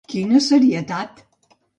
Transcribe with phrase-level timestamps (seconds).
[0.09, 1.21] -Quina serietat!